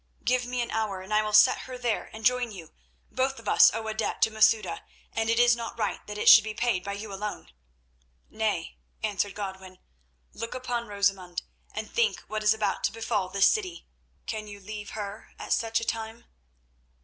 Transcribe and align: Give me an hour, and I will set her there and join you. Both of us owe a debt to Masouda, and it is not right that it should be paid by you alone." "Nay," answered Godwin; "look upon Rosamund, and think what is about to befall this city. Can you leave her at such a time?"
Give 0.23 0.47
me 0.47 0.63
an 0.63 0.71
hour, 0.71 1.01
and 1.03 1.13
I 1.13 1.21
will 1.21 1.31
set 1.31 1.59
her 1.69 1.77
there 1.77 2.09
and 2.11 2.25
join 2.25 2.51
you. 2.51 2.71
Both 3.11 3.37
of 3.37 3.47
us 3.47 3.69
owe 3.71 3.87
a 3.87 3.93
debt 3.93 4.19
to 4.23 4.31
Masouda, 4.31 4.81
and 5.13 5.29
it 5.29 5.37
is 5.39 5.55
not 5.55 5.77
right 5.77 5.99
that 6.07 6.17
it 6.17 6.27
should 6.27 6.43
be 6.43 6.55
paid 6.55 6.83
by 6.83 6.93
you 6.93 7.13
alone." 7.13 7.51
"Nay," 8.27 8.77
answered 9.03 9.35
Godwin; 9.35 9.77
"look 10.33 10.55
upon 10.55 10.87
Rosamund, 10.87 11.43
and 11.71 11.87
think 11.91 12.21
what 12.21 12.41
is 12.41 12.51
about 12.55 12.83
to 12.85 12.91
befall 12.91 13.29
this 13.29 13.47
city. 13.51 13.85
Can 14.25 14.47
you 14.47 14.59
leave 14.59 14.89
her 14.97 15.35
at 15.37 15.53
such 15.53 15.79
a 15.79 15.85
time?" 15.85 16.25